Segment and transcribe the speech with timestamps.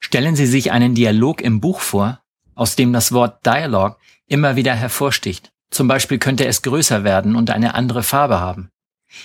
[0.00, 2.20] Stellen Sie sich einen Dialog im Buch vor,
[2.54, 5.52] aus dem das Wort Dialog immer wieder hervorsticht.
[5.70, 8.70] Zum Beispiel könnte es größer werden und eine andere Farbe haben.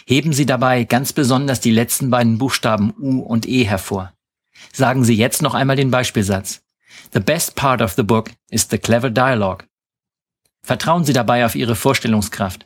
[0.06, 4.14] Heben Sie dabei ganz besonders die letzten beiden Buchstaben U und E hervor.
[4.74, 6.62] Sagen Sie jetzt noch einmal den Beispielsatz.
[7.14, 9.66] The best part of the book is the clever dialogue.
[10.64, 12.66] Vertrauen Sie dabei auf Ihre Vorstellungskraft.